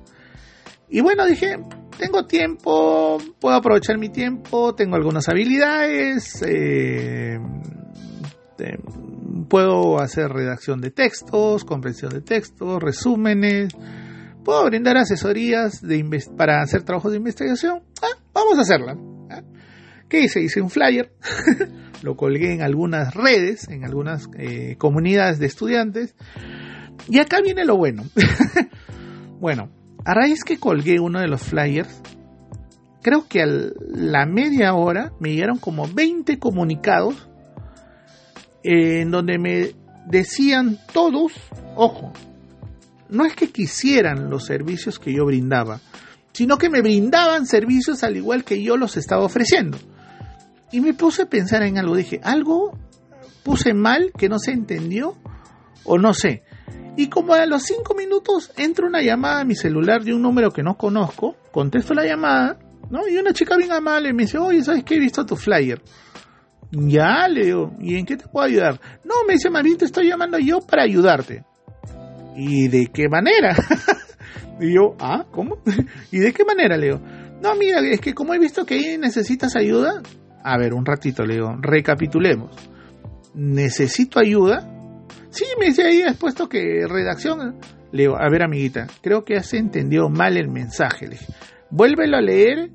[0.90, 1.58] Y bueno, dije,
[2.00, 7.40] tengo tiempo, puedo aprovechar mi tiempo, tengo algunas habilidades, eh,
[9.50, 13.74] puedo hacer redacción de textos, comprensión de textos, resúmenes,
[14.50, 15.84] puedo brindar asesorías
[16.36, 17.84] para hacer trabajos de investigación.
[18.02, 18.98] Ah, vamos a hacerla.
[19.30, 19.44] ¿ah?
[20.10, 20.42] ¿Qué hice?
[20.42, 21.14] Hice un flyer,
[22.02, 26.16] lo colgué en algunas redes, en algunas eh, comunidades de estudiantes
[27.08, 28.06] y acá viene lo bueno.
[29.40, 29.70] bueno,
[30.04, 32.02] a raíz que colgué uno de los flyers,
[33.04, 37.30] creo que a la media hora me llegaron como 20 comunicados
[38.64, 39.76] en donde me
[40.08, 41.34] decían todos,
[41.76, 42.14] ojo,
[43.10, 45.80] no es que quisieran los servicios que yo brindaba,
[46.32, 49.78] sino que me brindaban servicios al igual que yo los estaba ofreciendo.
[50.72, 52.78] Y me puse a pensar en algo, dije, algo
[53.44, 55.18] puse mal que no se entendió
[55.84, 56.44] o no sé.
[56.96, 60.52] Y como a los cinco minutos entra una llamada a mi celular de un número
[60.52, 63.08] que no conozco, contesto la llamada, ¿no?
[63.08, 64.96] Y una chica bien amable me dice, oye, ¿sabes qué?
[64.96, 65.82] He visto tu flyer.
[66.72, 68.80] Ya, le digo, ¿y en qué te puedo ayudar?
[69.04, 71.44] No, me dice, Marín, te estoy llamando yo para ayudarte.
[72.40, 73.56] ¿Y de qué manera?
[74.60, 75.58] y yo, ah, ¿cómo?
[76.12, 77.02] ¿Y de qué manera, le digo?
[77.42, 80.02] No, mira, es que como he visto que ahí necesitas ayuda,
[80.44, 82.52] a ver, un ratito, le digo, recapitulemos.
[83.34, 84.68] Necesito ayuda
[85.30, 87.60] Sí, me dice ahí, has puesto que redacción.
[87.92, 91.08] Le digo, a ver, amiguita, creo que has entendido mal el mensaje.
[91.08, 91.34] Le dije,
[91.70, 92.72] vuélvelo a leer,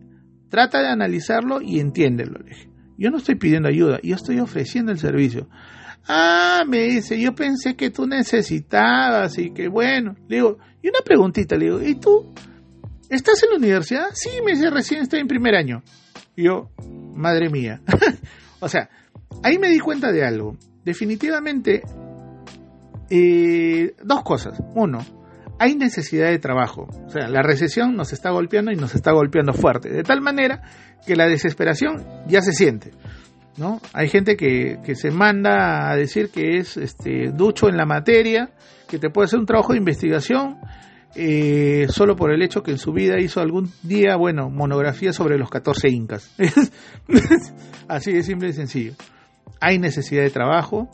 [0.49, 2.39] trata de analizarlo y entiéndelo.
[2.39, 5.49] Le dije, yo no estoy pidiendo ayuda, yo estoy ofreciendo el servicio.
[6.07, 10.15] Ah, me dice, yo pensé que tú necesitabas y que bueno.
[10.29, 12.33] Le digo, y una preguntita, le digo, ¿y tú?
[13.09, 14.07] ¿Estás en la universidad?
[14.13, 15.83] Sí, me dice, recién estoy en primer año.
[16.37, 16.71] Y yo,
[17.15, 17.81] madre mía.
[18.61, 18.91] o sea,
[19.43, 20.57] ahí me di cuenta de algo.
[20.85, 21.83] Definitivamente
[23.11, 24.61] eh, dos cosas.
[24.75, 24.99] Uno,
[25.59, 26.89] hay necesidad de trabajo.
[27.07, 29.89] O sea, la recesión nos está golpeando y nos está golpeando fuerte.
[29.89, 30.63] De tal manera
[31.07, 32.93] que la desesperación ya se siente.
[33.57, 33.81] ¿No?
[33.93, 38.51] Hay gente que, se manda a decir que es este, ducho en la materia,
[38.89, 40.59] que te puede hacer un trabajo de investigación
[41.17, 45.39] eh, solo por el hecho que en su vida hizo algún día, bueno, monografía sobre
[45.39, 46.35] los 14 incas.
[47.89, 48.95] Así de simple y sencillo.
[49.61, 50.89] Hay necesidad de trabajo,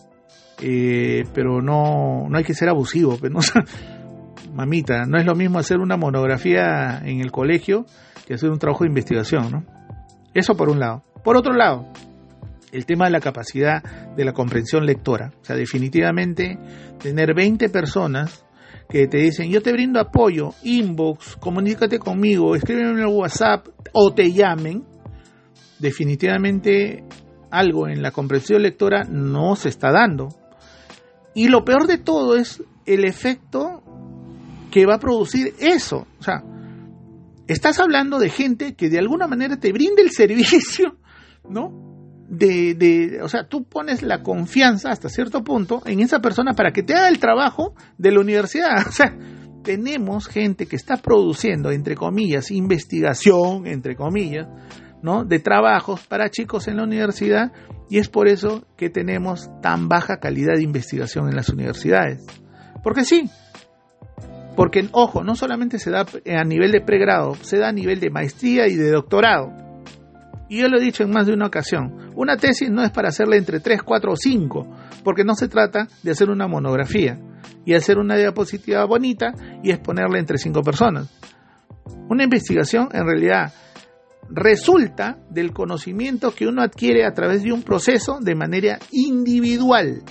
[0.61, 3.17] eh, pero no, no hay que ser abusivo.
[3.21, 3.63] Pero pues, no,
[4.55, 7.87] mamita, no es lo mismo hacer una monografía en el colegio
[8.27, 9.65] que hacer un trabajo de investigación, ¿no?
[10.35, 11.03] Eso por un lado.
[11.25, 11.91] Por otro lado,
[12.73, 13.83] el tema de la capacidad
[14.17, 15.33] de la comprensión lectora.
[15.41, 16.59] O sea, definitivamente
[16.99, 18.45] tener 20 personas
[18.89, 24.13] que te dicen, yo te brindo apoyo, inbox, comunícate conmigo, escríbeme en el WhatsApp o
[24.13, 24.85] te llamen,
[25.79, 27.05] definitivamente
[27.51, 30.29] algo en la comprensión lectora no se está dando.
[31.35, 33.83] Y lo peor de todo es el efecto
[34.71, 36.07] que va a producir eso.
[36.19, 36.43] O sea,
[37.47, 40.97] estás hablando de gente que de alguna manera te brinda el servicio,
[41.49, 41.90] ¿no?
[42.31, 46.85] De, o sea, tú pones la confianza hasta cierto punto en esa persona para que
[46.85, 48.71] te haga el trabajo de la universidad.
[48.89, 49.17] O sea,
[49.65, 54.47] tenemos gente que está produciendo, entre comillas, investigación, entre comillas,
[55.03, 55.25] ¿no?
[55.25, 57.53] de trabajos para chicos en la universidad
[57.89, 62.25] y es por eso que tenemos tan baja calidad de investigación en las universidades.
[62.83, 63.29] Porque sí,
[64.57, 68.11] porque ojo, no solamente se da a nivel de pregrado, se da a nivel de
[68.11, 69.53] maestría y de doctorado.
[70.51, 73.11] Y yo lo he dicho en más de una ocasión, una tesis no es para
[73.11, 74.67] hacerla entre 3, 4 o 5,
[75.05, 77.21] porque no se trata de hacer una monografía
[77.65, 79.33] y hacer una diapositiva bonita
[79.63, 81.09] y exponerla entre 5 personas
[82.09, 83.53] Una investigación en realidad
[84.29, 90.03] resulta del conocimiento que uno adquiere a través de un proceso de manera individual,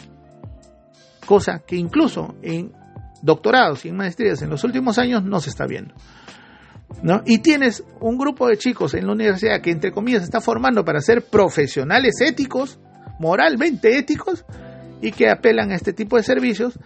[1.25, 2.71] cosa que incluso en
[3.21, 5.93] doctorados y en maestrías en los últimos años no se está viendo.
[7.03, 7.21] ¿No?
[7.25, 10.83] Y tienes un grupo de chicos en la universidad que entre comillas se está formando
[10.83, 12.79] para ser profesionales éticos,
[13.19, 14.45] moralmente éticos,
[15.01, 16.77] y que apelan a este tipo de servicios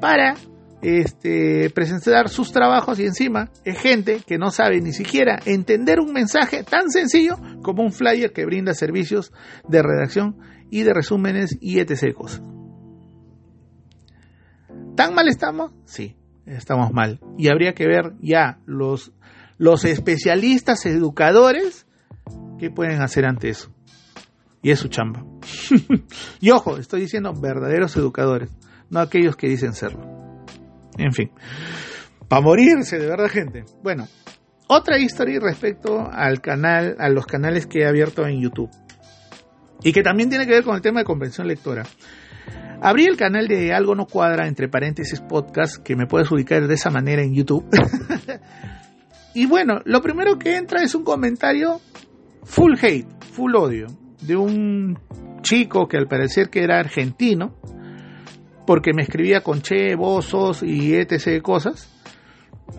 [0.00, 0.34] para
[0.82, 6.12] este, presentar sus trabajos y encima es gente que no sabe ni siquiera entender un
[6.12, 9.32] mensaje tan sencillo como un flyer que brinda servicios
[9.68, 10.38] de redacción
[10.70, 12.16] y de resúmenes y etc.
[14.96, 15.72] ¿Tan mal estamos?
[15.84, 17.20] Sí, estamos mal.
[17.36, 19.12] Y habría que ver ya los,
[19.60, 21.86] los especialistas educadores
[22.58, 23.70] qué pueden hacer ante eso.
[24.62, 25.22] Y es su chamba.
[26.40, 28.50] y ojo, estoy diciendo verdaderos educadores,
[28.88, 30.46] no aquellos que dicen serlo.
[30.96, 31.30] En fin,
[32.26, 33.64] para morirse de verdad, gente.
[33.82, 34.08] Bueno,
[34.66, 38.70] otra historia respecto al canal, a los canales que he abierto en YouTube.
[39.82, 41.84] Y que también tiene que ver con el tema de convención lectora.
[42.80, 46.74] Abrí el canal de Algo No Cuadra, entre paréntesis podcast, que me puedes ubicar de
[46.74, 47.66] esa manera en YouTube.
[49.34, 51.80] y bueno, lo primero que entra es un comentario
[52.42, 53.86] full hate, full odio,
[54.20, 54.98] de un
[55.42, 57.54] chico que al parecer que era argentino,
[58.66, 61.42] porque me escribía con che, bozos y etc.
[61.42, 61.88] cosas.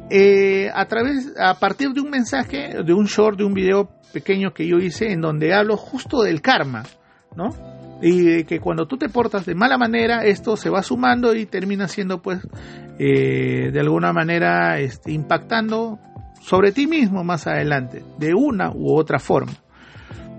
[0.09, 4.53] Eh, a través, a partir de un mensaje, de un short, de un video pequeño
[4.53, 6.83] que yo hice en donde hablo justo del karma,
[7.35, 7.49] ¿no?
[8.01, 11.87] Y que cuando tú te portas de mala manera, esto se va sumando y termina
[11.87, 12.39] siendo, pues,
[12.99, 15.99] eh, de alguna manera, este, impactando
[16.41, 19.53] sobre ti mismo más adelante, de una u otra forma.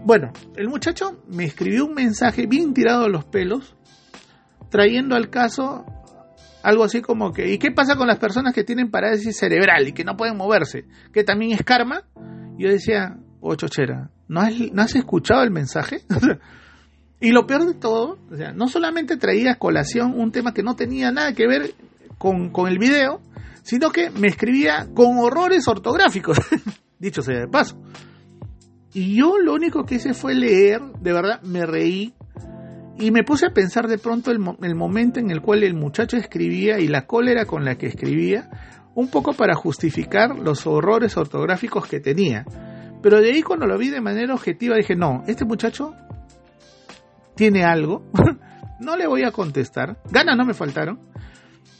[0.04, 3.76] Bueno, el muchacho me escribió un mensaje bien tirado de los pelos,
[4.68, 5.86] trayendo al caso
[6.62, 9.92] algo así como que, ¿y qué pasa con las personas que tienen parálisis cerebral y
[9.92, 10.86] que no pueden moverse?
[11.12, 12.04] Que también es karma.
[12.56, 16.02] Yo decía, oh chochera, ¿no has, ¿no has escuchado el mensaje?
[17.20, 20.62] y lo peor de todo, o sea, no solamente traía a colación un tema que
[20.62, 21.74] no tenía nada que ver
[22.18, 23.20] con, con el video,
[23.62, 26.38] sino que me escribía con horrores ortográficos,
[26.98, 27.80] dicho sea de paso.
[28.94, 32.14] Y yo lo único que hice fue leer, de verdad me reí
[32.98, 36.16] y me puse a pensar de pronto el, el, momento en el cual el muchacho
[36.16, 38.50] escribía y la cólera con la que escribía,
[38.94, 42.44] un poco para justificar los horrores ortográficos que tenía.
[43.02, 45.94] Pero de ahí cuando lo vi de manera objetiva dije, no, este muchacho
[47.34, 48.04] tiene algo,
[48.80, 51.00] no le voy a contestar, ganas no me faltaron,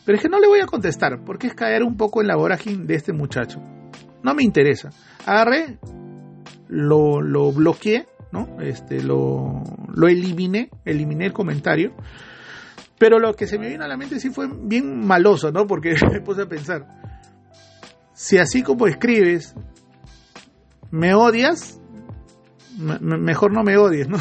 [0.05, 2.37] pero es que no le voy a contestar, porque es caer un poco en la
[2.37, 3.61] vorágine de este muchacho.
[4.23, 4.91] No me interesa.
[5.27, 5.79] Agarré,
[6.69, 8.57] lo, lo bloqueé ¿no?
[8.61, 9.63] Este, lo,
[9.95, 11.95] lo eliminé, eliminé el comentario.
[12.99, 15.67] Pero lo que se me vino a la mente sí fue bien maloso, ¿no?
[15.67, 16.87] Porque me puse a pensar,
[18.15, 19.55] si así como escribes,
[20.91, 21.81] me odias,
[22.79, 24.19] mejor no me odies, ¿no?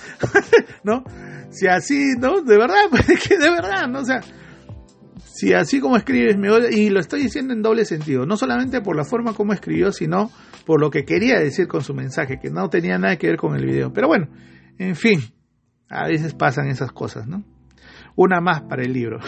[0.84, 1.04] ¿No?
[1.50, 2.42] Si así, ¿no?
[2.42, 4.00] De verdad, pues que de verdad, ¿no?
[4.00, 4.20] O sea,
[5.34, 8.80] si así como escribes me odias, y lo estoy diciendo en doble sentido, no solamente
[8.80, 10.30] por la forma como escribió, sino
[10.64, 13.56] por lo que quería decir con su mensaje, que no tenía nada que ver con
[13.56, 13.92] el video.
[13.92, 14.28] Pero bueno,
[14.78, 15.20] en fin,
[15.88, 17.42] a veces pasan esas cosas, ¿no?
[18.14, 19.18] Una más para el libro.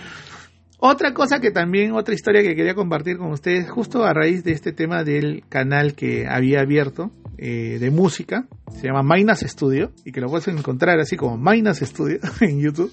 [0.78, 4.52] otra cosa que también, otra historia que quería compartir con ustedes, justo a raíz de
[4.52, 10.12] este tema del canal que había abierto eh, de música, se llama Mainas Studio, y
[10.12, 12.90] que lo puedes encontrar así como Mainas Studio en YouTube.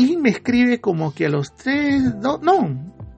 [0.00, 2.40] Y me escribe como que a los tres, no,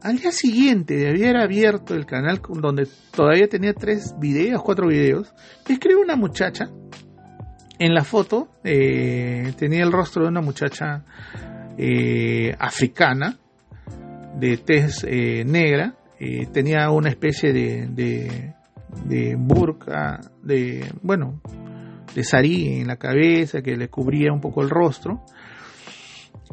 [0.02, 5.32] al día siguiente de haber abierto el canal donde todavía tenía tres videos, cuatro videos,
[5.68, 6.70] me escribe una muchacha.
[7.78, 11.04] En la foto eh, tenía el rostro de una muchacha
[11.78, 13.38] eh, africana
[14.40, 15.94] de tez eh, negra.
[16.52, 21.40] tenía una especie de burka, de, bueno,
[22.12, 25.24] de sarí en la cabeza que le cubría un poco el rostro.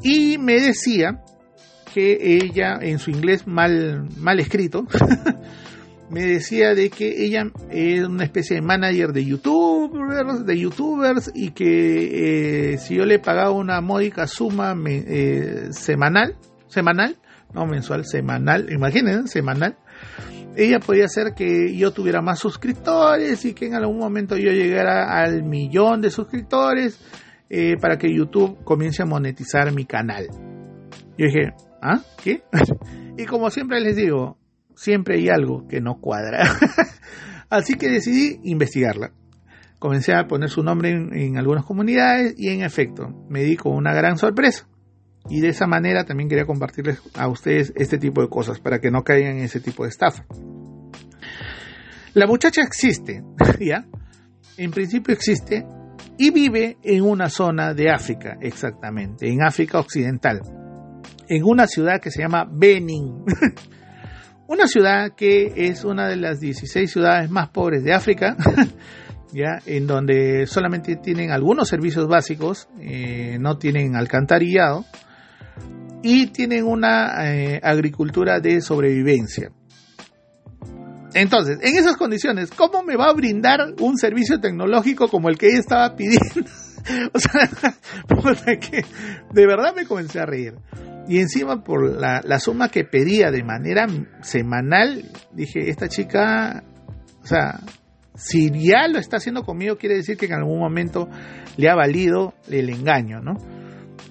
[0.01, 1.21] Y me decía
[1.93, 4.85] que ella, en su inglés mal, mal escrito,
[6.09, 11.51] me decía de que ella es una especie de manager de youtubers, de youtubers y
[11.51, 16.35] que eh, si yo le pagaba una módica suma eh, semanal,
[16.67, 17.17] semanal,
[17.53, 19.77] no mensual, semanal, imagínense, semanal,
[20.55, 25.21] ella podía hacer que yo tuviera más suscriptores y que en algún momento yo llegara
[25.21, 26.99] al millón de suscriptores
[27.49, 30.27] eh, para que YouTube comience a monetizar mi canal.
[31.17, 32.01] Yo dije, ¿Ah?
[32.21, 32.43] ¿Qué?
[33.17, 34.37] y como siempre les digo,
[34.75, 36.43] siempre hay algo que no cuadra.
[37.49, 39.11] Así que decidí investigarla.
[39.79, 43.93] Comencé a poner su nombre en, algunas comunidades y en efecto me di con una
[43.93, 44.67] gran sorpresa.
[45.29, 48.91] Y de esa manera también quería compartirles a ustedes este tipo de cosas para que
[48.91, 50.25] no caigan en ese tipo de estafa.
[52.13, 53.23] La muchacha existe,
[53.59, 53.85] ¿ya?
[54.57, 55.65] En principio existe
[56.21, 60.41] y vive en una zona de África, exactamente, en África Occidental,
[61.29, 63.23] en una ciudad que se llama Benin.
[64.47, 68.35] una ciudad que es una de las 16 ciudades más pobres de África,
[69.31, 74.83] ya en donde solamente tienen algunos servicios básicos, eh, no tienen alcantarillado
[76.03, 79.51] y tienen una eh, agricultura de sobrevivencia.
[81.13, 85.47] Entonces, en esas condiciones, ¿cómo me va a brindar un servicio tecnológico como el que
[85.47, 86.49] ella estaba pidiendo?
[87.13, 87.49] o sea,
[89.33, 90.55] de verdad me comencé a reír.
[91.07, 93.87] Y encima por la, la, suma que pedía de manera
[94.21, 96.63] semanal, dije, esta chica,
[97.23, 97.59] o sea,
[98.13, 101.09] si ya lo está haciendo conmigo, quiere decir que en algún momento
[101.57, 103.37] le ha valido el engaño, ¿no?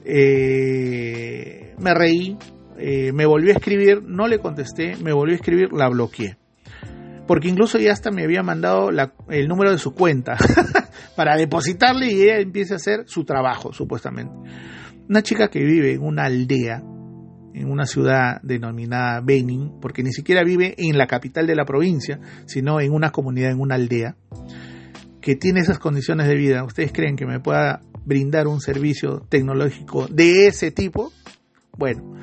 [0.05, 2.37] Eh, me reí,
[2.79, 6.38] eh, me volvió a escribir, no le contesté, me volvió a escribir, la bloqueé
[7.29, 8.89] porque incluso ya hasta me había mandado
[9.29, 10.37] el número de su cuenta
[11.17, 14.33] para depositarle y ella empiece a hacer su trabajo, supuestamente.
[15.09, 16.83] Una chica que vive en una aldea,
[17.55, 22.19] en una ciudad denominada Benin, porque ni siquiera vive en la capital de la provincia,
[22.47, 24.17] sino en una comunidad, en una aldea,
[25.21, 26.65] que tiene esas condiciones de vida.
[26.65, 31.13] ¿Ustedes creen que me pueda brindar un servicio tecnológico de ese tipo?
[31.77, 32.15] Bueno,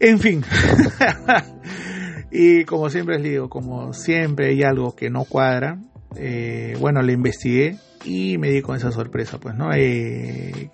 [0.00, 0.42] en fin.
[2.34, 5.78] Y como siempre les digo, como siempre hay algo que no cuadra,
[6.16, 9.70] eh, bueno, le investigué y me di con esa sorpresa, pues, ¿no?
[9.74, 10.70] Eh,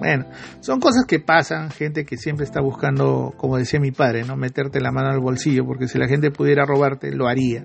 [0.00, 0.24] bueno,
[0.60, 4.36] son cosas que pasan, gente que siempre está buscando, como decía mi padre, ¿no?
[4.36, 7.62] Meterte la mano al bolsillo, porque si la gente pudiera robarte, lo haría.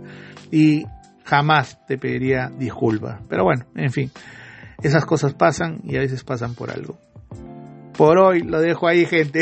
[0.52, 0.86] Y
[1.24, 3.22] jamás te pediría disculpas.
[3.30, 4.12] Pero bueno, en fin,
[4.84, 6.98] esas cosas pasan y a veces pasan por algo.
[7.98, 9.42] Por hoy lo dejo ahí, gente.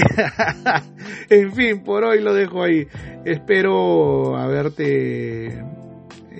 [1.29, 2.87] en fin, por hoy lo dejo ahí.
[3.25, 5.63] Espero haberte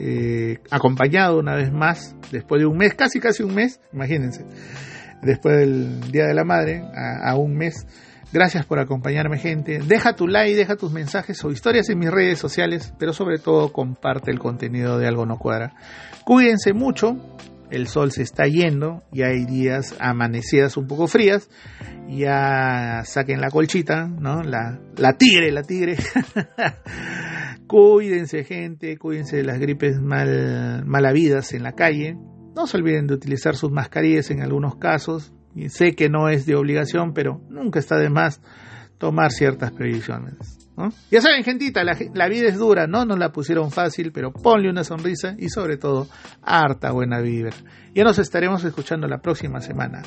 [0.01, 4.45] eh, acompañado una vez más, después de un mes, casi casi un mes, imagínense,
[5.21, 7.85] después del Día de la Madre, a, un mes.
[8.31, 9.79] Gracias por acompañarme, gente.
[9.79, 13.73] Deja tu like, deja tus mensajes o historias en mis redes sociales, pero sobre todo
[13.73, 15.73] comparte el contenido de Algo No Cuadra.
[16.23, 17.17] Cuídense mucho,
[17.71, 21.49] el sol se está yendo y hay días amanecidas un poco frías.
[22.07, 24.41] Ya saquen la colchita, ¿no?
[24.43, 25.97] La, la tigre, la tigre.
[27.67, 32.17] cuídense, gente, cuídense de las gripes mal, malavidas en la calle.
[32.55, 35.33] No se olviden de utilizar sus mascarillas en algunos casos.
[35.55, 38.41] Y sé que no es de obligación, pero nunca está de más
[38.97, 40.58] tomar ciertas previsiones.
[41.11, 44.83] Ya saben, gentita, la, vida es dura, no nos la pusieron fácil, pero ponle una
[44.83, 46.07] sonrisa y sobre todo,
[46.41, 47.55] harta buena vibra.
[47.93, 50.03] Ya nos estaremos escuchando la próxima semana.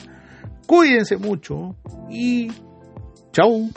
[0.67, 1.77] Cuídense mucho
[2.11, 2.51] y
[3.33, 3.71] chau.